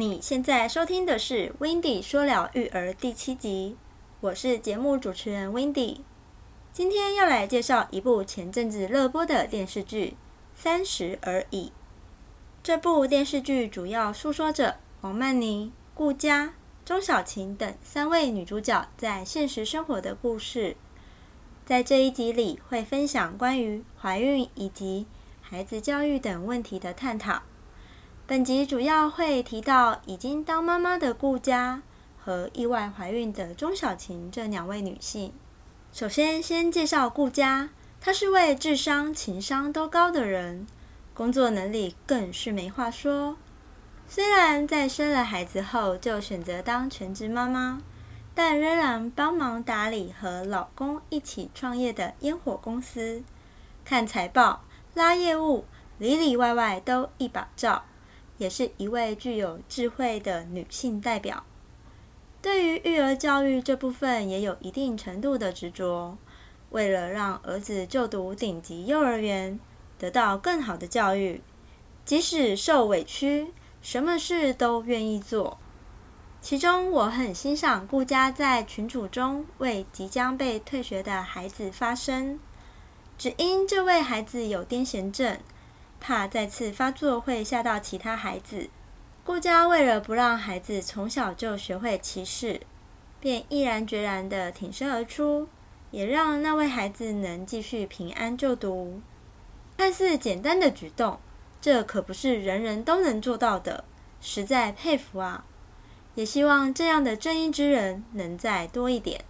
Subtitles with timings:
[0.00, 3.76] 你现在收听的是《w i n d y 说了育儿》第七集，
[4.20, 6.00] 我是节目主持人 w i n d y
[6.72, 10.10] 今天要来介绍一部前阵子热播的电视剧
[10.54, 11.66] 《三十而已》。
[12.62, 16.54] 这部电视剧主要诉说着王曼妮、顾佳、
[16.84, 20.76] 钟小琴等三位女主角在现实生活的故事。
[21.66, 25.06] 在这一集里，会分享关于怀孕以及
[25.42, 27.42] 孩子教育等问题的探讨。
[28.28, 31.80] 本集主要会提到已经当妈妈的顾佳
[32.22, 35.32] 和意外怀孕的钟小琴这两位女性。
[35.94, 37.70] 首先，先介绍顾佳，
[38.02, 40.66] 她是位智商、情商都高的人，
[41.14, 43.38] 工作能力更是没话说。
[44.06, 47.80] 虽然在生了孩子后就选择当全职妈妈。
[48.34, 53.22] 但仍然帮忙打理和老公一起创业的烟火公司，
[53.86, 54.62] 看财报、
[54.94, 55.64] 拉业务，
[55.98, 57.82] 里里外外都一把照，
[58.38, 61.44] 也是一位具有智慧的女性代表。
[62.40, 66.16] 对于育儿教育这部分，也有一定程度的执着。
[66.70, 69.58] 为了让儿子就读顶级幼儿园，
[69.98, 71.40] 得到更好的教育，
[72.04, 75.58] 即使受委屈，什么事都愿意做。
[76.40, 82.38] 其中，我很欣赏顾家在群组中为即将被退学的孩子发声。
[83.18, 85.38] 只因这位孩子有癫痫症，
[86.00, 88.68] 怕再次发作会吓到其他孩子，
[89.24, 92.60] 顾家为了不让孩子从小就学会歧视，
[93.20, 95.48] 便毅然决然地挺身而出，
[95.90, 99.00] 也让那位孩子能继续平安就读。
[99.76, 101.18] 看似简单的举动，
[101.60, 103.84] 这可不是人人都能做到的，
[104.20, 105.44] 实在佩服啊！
[106.14, 109.24] 也希望这样的正义之人能再多一点。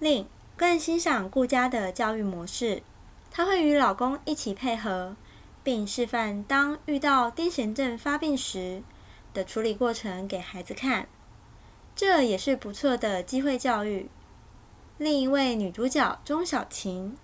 [0.00, 2.82] 另更欣赏顾家的教育模式，
[3.30, 5.14] 她会与老公一起配合，
[5.62, 8.82] 并示范当遇到癫痫症发病时
[9.32, 11.08] 的处理过程给孩子看，
[11.94, 14.08] 这也是不错的机会教育。
[14.98, 17.16] 另一位女主角钟小琴，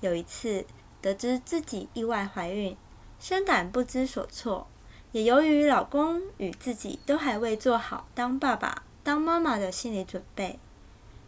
[0.00, 0.64] 有一次
[1.00, 2.76] 得知自己意外怀孕，
[3.20, 4.66] 深感不知所措。
[5.12, 10.58] 也由于老公与自己都还未做好当爸爸、当妈妈的心理准备，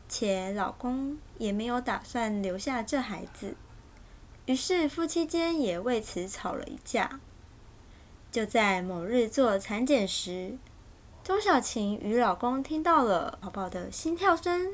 [0.09, 3.55] 且老公也没有打算留下这孩子，
[4.47, 7.21] 于是夫妻间也为此吵了一架。
[8.31, 10.57] 就在某日做产检时，
[11.23, 14.73] 钟小琴与老公听到了宝宝的心跳声，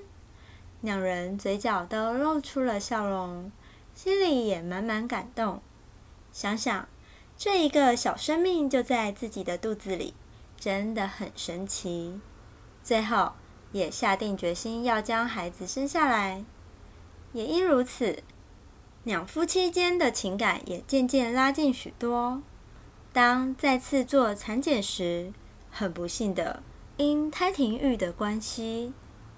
[0.80, 3.53] 两人嘴角都露出了笑容，
[3.94, 5.60] 心里也满满感动。
[6.32, 6.88] 想想。
[7.42, 10.12] 这一个小生命就在自己的肚子里，
[10.59, 12.20] 真的很神奇。
[12.84, 13.32] 最后
[13.72, 16.44] 也下定决心要将孩子生下来。
[17.32, 18.22] 也因如此，
[19.03, 22.43] 两夫妻间的情感也渐渐拉近许多。
[23.12, 25.33] 当再次做产检时，
[25.71, 26.62] 很不幸的
[26.99, 28.93] 因胎停育的关系，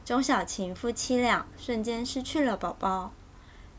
[0.05, 3.13] 钟小琴夫妻俩瞬间失去了宝宝。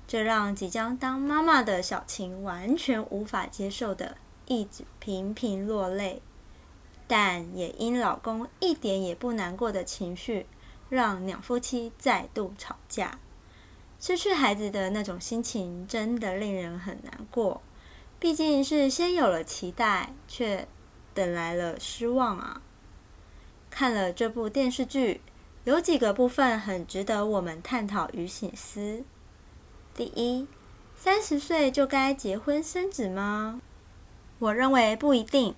[0.07, 4.15] 这让即将当妈妈的小晴完全无法接受的，
[4.47, 6.21] 一直频频落泪。
[7.07, 10.45] 但也因老公一点也不难过的情绪，
[10.89, 13.19] 让两夫妻再度吵架。
[14.05, 17.61] 失去孩子的那种心情，真的令人很难过。
[18.19, 20.67] 毕竟是先有了期待，却
[21.13, 22.61] 等来了失望啊！
[23.69, 25.21] 看了这部电视剧，
[25.63, 29.05] 有几个部分很值得我们探讨与醒思。
[29.95, 30.49] 第一，
[30.97, 33.61] 三十岁就该结婚生子吗？
[34.39, 35.55] 我认为不一定，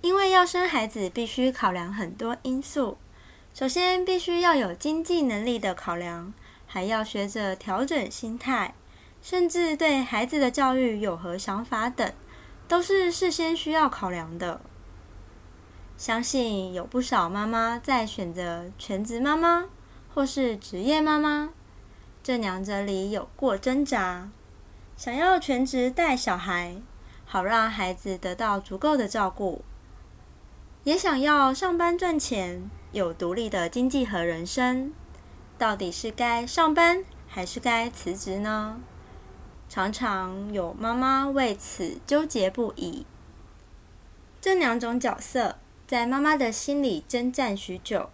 [0.00, 2.98] 因为要生孩子必须考量很多因素。
[3.52, 6.32] 首先，必须要有经济能力的考量，
[6.72, 8.74] 还要学着调整心态，
[9.20, 12.12] 甚至对孩子的教育有何想法等，
[12.68, 14.60] 都是事先需要考量的。
[15.98, 19.64] 相信有不少妈妈在选择全职妈妈
[20.14, 21.50] 或是职业妈妈。
[22.22, 24.28] 这两者里有过挣扎，
[24.96, 26.76] 想要全职带小孩，
[27.24, 29.62] 好让孩子得到足够的照顾；
[30.84, 34.92] 也想要上班赚钱，有独立的经济和人生。
[35.60, 38.80] 到底是该上班还是该辞职呢？
[39.68, 43.04] 常常有妈妈为此纠结不已。
[44.40, 48.08] 这两种角色在妈妈的心里征战许久。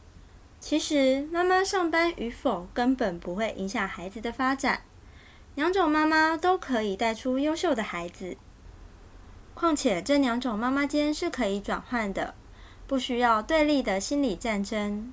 [0.58, 4.82] 其实，妈妈上班与否根本不会影响孩子的发展。
[5.54, 8.37] 两种妈妈都可以带出优秀的孩子。
[9.54, 12.34] 况且，这两种妈妈间是可以转换的，
[12.88, 15.12] 不需要对立的心理战争。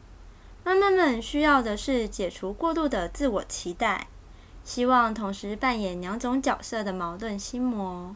[0.65, 4.07] 妈妈们需要的是解除过度的自我期待，
[4.63, 8.15] 希望同时扮演两种角色的矛盾心魔。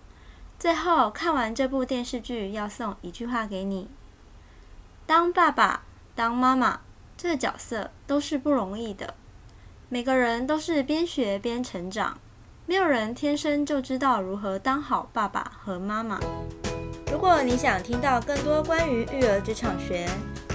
[0.57, 3.89] 最后，看完这部电视剧，要送一句话给你。
[5.05, 5.83] 当爸爸、
[6.15, 6.79] 当妈妈
[7.17, 9.13] 这个角色都是不容易的。
[9.89, 12.17] 每个人都是边学边成长，
[12.65, 16.19] 没有人天生就知道如何当好爸爸和妈妈。
[17.11, 20.09] 如果你想听到更多关于育儿职场学、